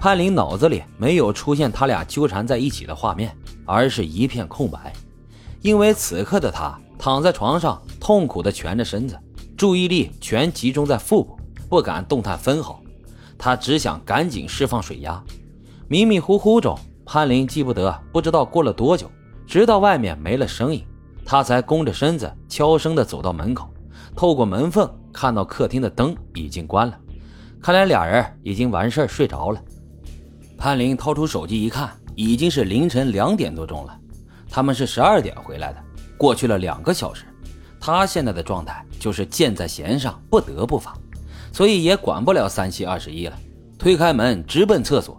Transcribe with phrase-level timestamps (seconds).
[0.00, 4.94] 潘林脑子里没有出现他俩纠缠在一起的画面，而是一片空白。
[5.60, 9.14] 因为此刻的他躺在床上，痛苦地蜷着身子，
[9.58, 12.80] 注意力全集中在腹部，不敢动弹分毫。
[13.36, 15.22] 他只想赶紧释放水压。
[15.86, 19.10] 迷迷糊糊中，潘林记不得不知道过了多久，
[19.46, 20.82] 直到外面没了声音，
[21.26, 23.68] 他才弓着身子悄声地走到门口，
[24.16, 26.98] 透过门缝看到客厅的灯已经关了，
[27.60, 29.60] 看来俩人已经完事睡着了。
[30.60, 33.98] 潘林掏出手机一看，已经是凌晨两点多钟了。
[34.50, 35.82] 他们是十二点回来的，
[36.18, 37.24] 过去了两个小时。
[37.80, 40.94] 他现在的状态就是箭在弦上，不得不发，
[41.50, 43.34] 所以也管不了三七二十一了。
[43.78, 45.18] 推开门，直奔厕所。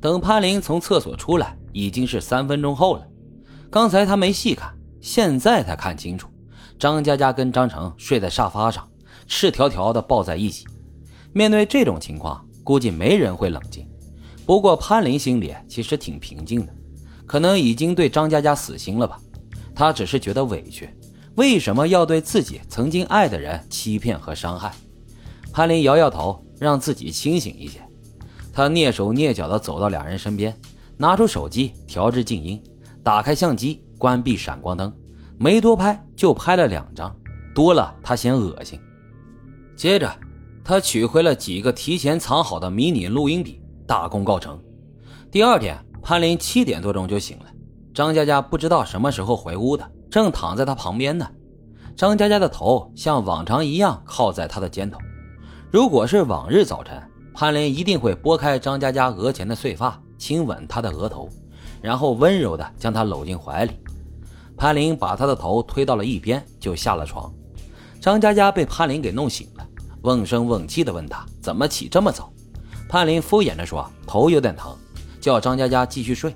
[0.00, 3.06] 等潘林从厕所出来，已经是三分钟后了。
[3.68, 6.28] 刚才他没细看，现在才看清楚，
[6.78, 8.88] 张佳佳跟张成睡在沙发上，
[9.26, 10.66] 赤条条的抱在一起。
[11.34, 13.86] 面对这种情况，估计没人会冷静。
[14.48, 16.74] 不过潘林心里其实挺平静的，
[17.26, 19.20] 可能已经对张佳佳死心了吧。
[19.74, 20.88] 他只是觉得委屈，
[21.34, 24.74] 为什么要对自己曾经爱的人欺骗和伤害？
[25.52, 27.78] 潘林摇摇头，让自己清醒一些。
[28.50, 30.58] 他蹑手蹑脚地走到两人身边，
[30.96, 32.58] 拿出手机调至静音，
[33.02, 34.90] 打开相机，关闭闪光灯，
[35.36, 37.14] 没多拍，就拍了两张，
[37.54, 38.80] 多了他嫌恶心。
[39.76, 40.10] 接着，
[40.64, 43.60] 他取回了几个提前藏好的迷你录音笔。
[43.88, 44.60] 大功告成。
[45.32, 47.46] 第二天，潘林七点多钟就醒了。
[47.94, 51.26] 张佳佳不知道什么时候回屋的，正躺在他旁边呢。
[51.96, 54.98] 张佳佳的头像往常一样靠在他的肩头。
[55.72, 57.02] 如果是往日早晨，
[57.34, 61.26] 潘林一定会拨开张佳佳额前的碎发，亲吻她的额头，
[61.80, 63.72] 然后温柔地将她搂进怀里。
[64.54, 67.32] 潘林把她的头推到了一边，就下了床。
[68.00, 69.66] 张佳佳被潘林给弄醒了，
[70.02, 72.30] 瓮声瓮气地问他怎么起这么早。
[72.88, 74.74] 潘林敷衍着说：“头有点疼，
[75.20, 76.34] 叫张佳佳继续睡。”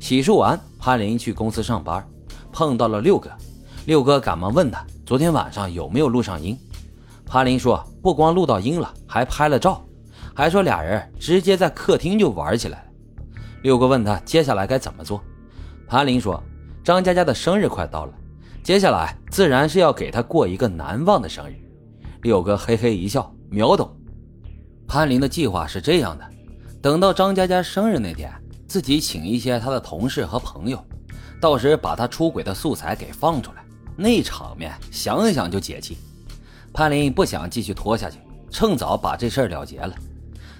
[0.00, 2.04] 洗漱完，潘林去公司上班，
[2.52, 3.30] 碰到了六哥。
[3.86, 6.58] 六哥赶忙问他：“昨天晚上有没有录上音？”
[7.24, 9.80] 潘林说：“不光录到音了，还拍了照，
[10.34, 12.84] 还说俩人直接在客厅就玩起来了。”
[13.62, 15.22] 六哥问他接下来该怎么做，
[15.86, 16.42] 潘林说
[16.82, 18.12] ：“张佳佳的生日快到了，
[18.64, 21.54] 接下来自然是要给她过一个难忘的生日。”
[22.22, 23.97] 六哥嘿嘿一笑，秒懂。
[24.88, 26.24] 潘林的计划是这样的：
[26.80, 28.32] 等到张佳佳生日那天，
[28.66, 30.82] 自己请一些他的同事和朋友，
[31.38, 33.62] 到时把他出轨的素材给放出来，
[33.96, 35.98] 那场面想想就解气。
[36.72, 38.18] 潘林不想继续拖下去，
[38.50, 39.94] 趁早把这事儿了结了。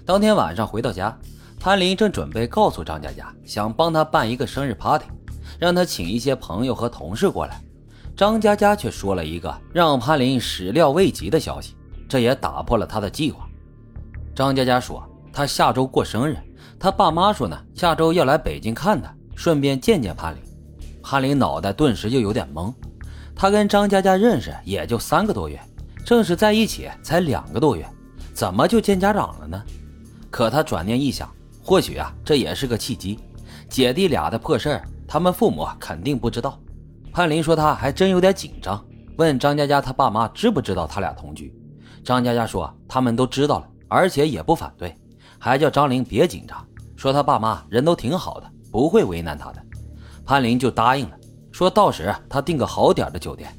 [0.05, 1.19] 当天晚上回到家，
[1.59, 5.07] 潘林正准备告诉张佳佳，想帮他办一个生日 party，
[5.59, 7.59] 让他请一些朋友和同事过来。
[8.15, 11.75] 张佳佳却说了一个让潘林始料未及的消息，
[12.07, 13.48] 这也打破了他的计划。
[14.39, 15.03] 张佳佳说
[15.35, 16.37] ：“她下周过生日，
[16.79, 20.41] 她爸妈说呢，下周要来北京看她，顺便见见潘林。”
[21.03, 22.73] 潘林脑袋顿时就有点懵。
[23.35, 25.61] 他跟张佳佳认识也就三个多月，
[26.05, 27.85] 正式在一起才两个多月，
[28.33, 29.61] 怎么就见家长了呢？
[30.31, 31.29] 可他转念一想，
[31.61, 33.19] 或许啊，这也是个契机。
[33.69, 36.57] 姐弟俩的破事儿，他们父母肯定不知道。
[37.13, 38.81] 潘林说他还真有点紧张，
[39.17, 41.53] 问张佳佳他爸妈知不知道他俩同居。
[42.05, 43.69] 张佳佳说他们都知道了。
[43.89, 44.95] 而且也不反对，
[45.39, 46.65] 还叫张玲别紧张，
[46.97, 49.63] 说他爸妈人都挺好的，不会为难他的。
[50.25, 51.17] 潘林就答应了，
[51.51, 53.53] 说到时他订个好点的酒店。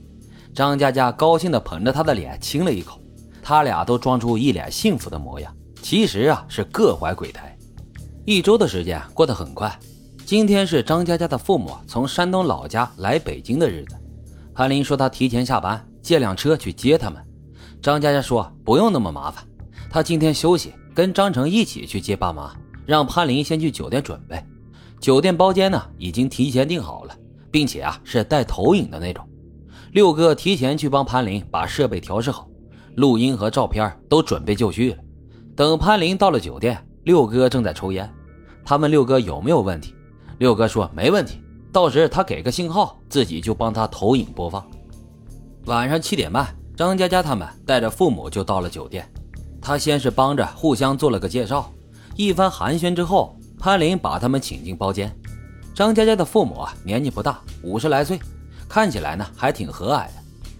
[0.53, 2.99] 张佳佳高兴地捧着他的脸亲了一口，
[3.41, 7.55] 他俩都装出一脸幸福的模样，其实啊是各怀鬼胎。
[8.25, 9.79] 一周的时间过得很快，
[10.25, 13.95] 今天是张佳佳的父母从山东老家来北京的日子。
[14.53, 17.25] 潘林说他提前下班，借辆车去接他们。
[17.81, 19.43] 张佳佳说不用那么麻烦。
[19.89, 22.55] 他今天休息，跟张成一起去接爸妈，
[22.85, 24.39] 让潘林先去酒店准备。
[24.99, 27.17] 酒店包间呢，已经提前订好了，
[27.49, 29.27] 并且啊是带投影的那种。
[29.93, 32.47] 六哥提前去帮潘林把设备调试好，
[32.95, 34.97] 录音和照片都准备就绪了。
[35.55, 38.07] 等潘林到了酒店，六哥正在抽烟。
[38.63, 39.95] 他问六哥有没有问题，
[40.37, 41.41] 六哥说没问题，
[41.71, 44.63] 到时他给个信号，自己就帮他投影播放。
[45.65, 49.11] 晚上七点半，张佳佳他们带着父母就到了酒店。
[49.61, 51.71] 他先是帮着互相做了个介绍，
[52.15, 55.13] 一番寒暄之后，潘林把他们请进包间。
[55.75, 58.19] 张佳佳的父母啊，年纪不大，五十来岁，
[58.67, 60.13] 看起来呢还挺和蔼的。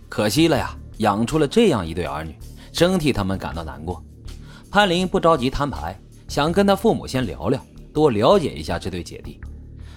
[0.07, 2.36] 可惜了呀，养出了这样一对儿女，
[2.72, 4.04] 真替他们感到难过。
[4.72, 7.60] 潘林不着急摊牌，想跟他父母先聊聊，
[7.94, 9.40] 多了解一下这对姐弟。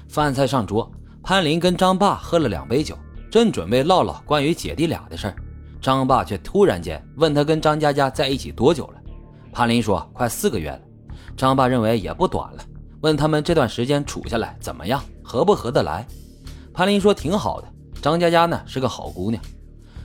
[0.08, 0.90] 饭菜上桌，
[1.22, 2.96] 潘林跟张爸喝了两杯酒，
[3.30, 5.36] 正准备唠唠关于姐弟俩的事儿。
[5.82, 9.02] 张爸却突然间问他跟张佳佳在一起多久了？
[9.52, 10.80] 潘林说快四个月了。
[11.36, 12.64] 张爸认为也不短了，
[13.00, 16.06] 问他们这段时间处下来怎么样，合不合得来。
[16.72, 17.68] 潘林说挺好的，
[18.00, 19.42] 张佳佳呢是个好姑娘。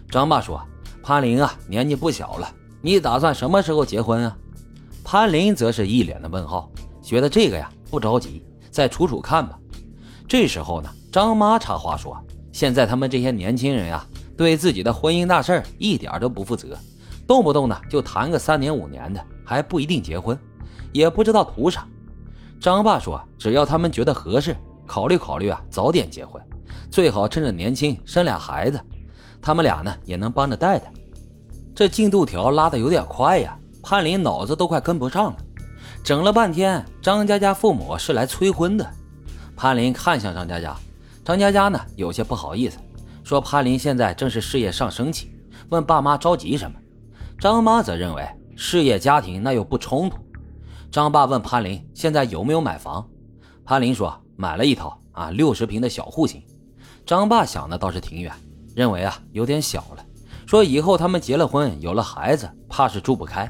[0.09, 0.59] 张爸说
[1.03, 2.51] ：“潘林啊，年纪不小了，
[2.81, 4.35] 你打算什么时候结婚啊？”
[5.05, 6.71] 潘林则是一脸的问号，
[7.03, 9.59] 觉得这个呀不着急，再处处看吧。
[10.27, 12.17] 这时候呢，张妈插话说
[12.51, 14.05] ：“现在他们这些年轻人呀，
[14.37, 16.77] 对自己的婚姻大事一点都不负责，
[17.27, 20.37] 动不动呢就谈个三年五年的，还不一定结婚，
[20.93, 21.85] 也不知道图啥。”
[22.61, 24.55] 张爸说：“只要他们觉得合适，
[24.85, 26.41] 考虑考虑啊，早点结婚，
[26.89, 28.79] 最好趁着年轻生俩孩子。”
[29.41, 30.91] 他们俩呢也能帮着带带，
[31.75, 35.37] 这进度条拉的有点快呀，潘林脑子都快跟不上了。
[36.03, 38.89] 整了半天，张佳佳父母是来催婚的。
[39.55, 40.75] 潘林看向张佳佳，
[41.23, 42.77] 张佳佳呢有些不好意思，
[43.27, 45.29] 说潘林现在正是事业上升期，
[45.67, 46.79] 问爸妈着急什么。
[47.37, 48.25] 张妈则认为
[48.55, 50.17] 事业家庭那又不冲突。
[50.89, 53.05] 张爸问潘林现在有没有买房，
[53.65, 56.41] 潘林说买了一套啊，六十平的小户型。
[57.05, 58.31] 张爸想的倒是挺远。
[58.73, 60.05] 认为啊有点小了，
[60.45, 63.45] 说以后他们结了婚有了孩子，怕是住不开。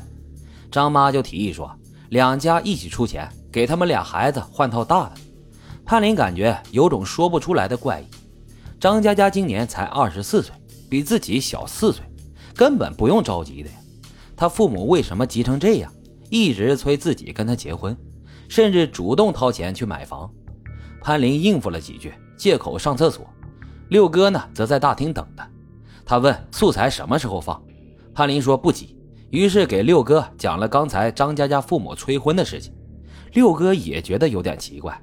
[0.71, 1.71] 张妈就提议说，
[2.09, 5.11] 两家一起出钱给他们俩孩子换套大的。
[5.85, 8.05] 潘林感觉有种说不出来的怪异。
[8.79, 10.53] 张佳佳今年才二十四岁，
[10.87, 12.05] 比自己小四岁，
[12.55, 13.75] 根本不用着急的呀。
[14.35, 15.91] 他父母为什么急成这样，
[16.29, 17.97] 一直催自己跟他结婚，
[18.47, 20.31] 甚至主动掏钱去买房？
[21.01, 23.27] 潘林应付了几句，借口上厕所。
[23.89, 25.49] 六哥呢，则在大厅等他。
[26.05, 27.59] 他问素材什么时候放，
[28.13, 28.95] 潘林说不急，
[29.31, 32.71] 于是给六哥讲了刚才张佳佳父母催婚的事情。
[33.33, 35.01] 六哥也觉得有点奇怪，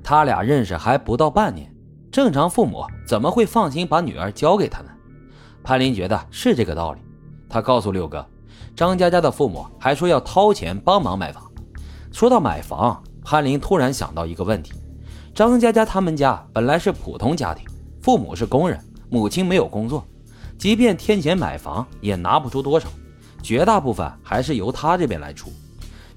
[0.00, 1.74] 他俩认识还不到半年，
[2.10, 4.90] 正常父母怎么会放心把女儿交给他呢？
[5.62, 7.00] 潘林觉得是这个道理。
[7.48, 8.26] 他告诉六哥，
[8.74, 11.42] 张佳佳的父母还说要掏钱帮忙买房。
[12.12, 14.72] 说到买房，潘林突然想到一个问题：
[15.34, 17.66] 张佳佳他们家本来是普通家庭。
[18.00, 18.80] 父母是工人，
[19.10, 20.06] 母亲没有工作，
[20.56, 22.88] 即便添钱买房也拿不出多少，
[23.42, 25.50] 绝大部分还是由他这边来出。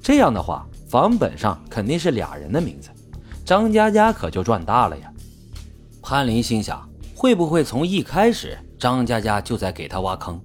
[0.02, 2.90] 这样的话，房本上肯定是俩人的名字，
[3.44, 5.12] 张佳佳可就赚大了呀。
[6.10, 10.42] 潘林心想，会不会从一开始张佳佳就在给他挖坑？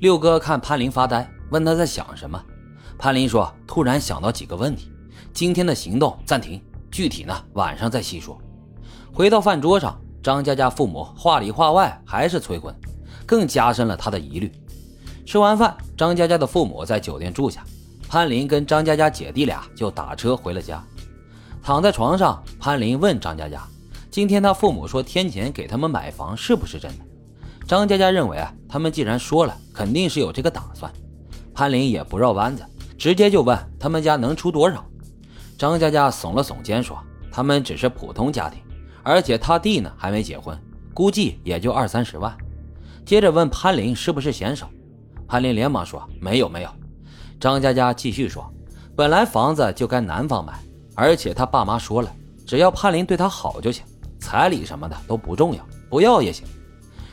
[0.00, 2.38] 六哥看潘林发呆，问他在想什么。
[2.98, 4.92] 潘林说：“突然想到几个问题，
[5.32, 8.38] 今天的行动暂停，具体呢晚上再细说。”
[9.14, 9.98] 回到饭桌上。
[10.22, 12.72] 张佳佳父母话里话外还是催婚，
[13.24, 14.52] 更加深了他的疑虑。
[15.24, 17.64] 吃完饭，张佳佳的父母在酒店住下，
[18.10, 20.84] 潘林跟张佳佳姐弟俩就打车回了家。
[21.62, 23.66] 躺在床上，潘林问张佳佳
[24.12, 27.04] ：“今天他父母说天钱给他们买房，是不是真的？”
[27.66, 30.92] 张佳佳认为啊，他们既然说了，肯定是有这个打算。
[31.54, 32.62] 潘林也不绕弯子，
[32.98, 34.84] 直接就问他们家能出多少。
[35.56, 36.98] 张佳佳耸了耸肩说
[37.32, 38.60] ：“他们只是普通家庭。”
[39.02, 40.56] 而且他弟呢还没结婚，
[40.92, 42.36] 估计也就二三十万。
[43.06, 44.68] 接着问潘林是不是嫌少，
[45.26, 46.68] 潘林连忙说没有没有。
[47.40, 48.46] 张佳佳继续说，
[48.94, 50.52] 本来房子就该男方买，
[50.94, 52.14] 而且他爸妈说了，
[52.46, 53.82] 只要潘林对他好就行，
[54.32, 56.46] 彩礼什么的都不重要，不要也行。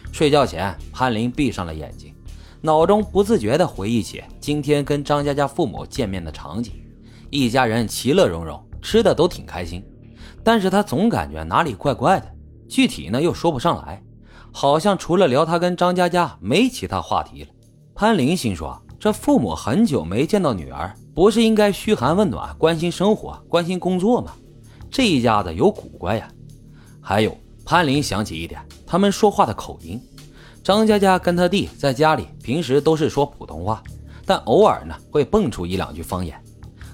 [0.09, 2.15] 睡觉前，潘林闭上了眼睛，
[2.61, 6.71] 脑中不自觉地回忆起今天跟张佳佳父母见面的场景，
[7.29, 9.83] 一家人其乐融融，吃的都挺开心。
[10.45, 12.31] 但是他总感觉哪里怪怪的，
[12.69, 14.01] 具体呢又说不上来，
[14.53, 17.49] 好像除了聊他跟张佳佳，没其他话题了。
[17.93, 24.31] 潘林心说：这父母很久没见到女儿，不是应该嘘寒问暖、关心生活、关心工作吗？
[24.89, 26.25] 这一家子有古怪呀。
[27.09, 27.35] 还有，
[27.65, 29.99] 潘林想起一点，他们说话的口音。
[30.63, 33.83] 张佳佳跟他弟在家里平时都是说普通话，
[34.27, 36.39] 但偶尔呢会蹦出一两句方言。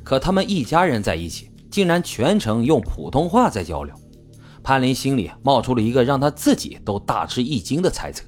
[0.06, 1.52] 可他们一家人在一起。
[1.70, 3.94] 竟然全程用普通话在交流，
[4.64, 8.24] 潘林心里冒出了一个让他自己都大吃一惊的猜测。